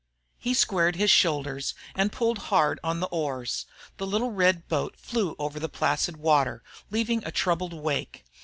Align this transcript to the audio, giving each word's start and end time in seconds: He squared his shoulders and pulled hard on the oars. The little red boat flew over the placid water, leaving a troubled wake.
He 0.39 0.55
squared 0.55 0.95
his 0.95 1.11
shoulders 1.11 1.75
and 1.93 2.11
pulled 2.11 2.39
hard 2.49 2.79
on 2.83 3.01
the 3.01 3.05
oars. 3.11 3.67
The 3.97 4.07
little 4.07 4.31
red 4.31 4.67
boat 4.67 4.97
flew 4.97 5.35
over 5.37 5.59
the 5.59 5.69
placid 5.69 6.17
water, 6.17 6.63
leaving 6.89 7.23
a 7.23 7.29
troubled 7.29 7.73
wake. 7.73 8.25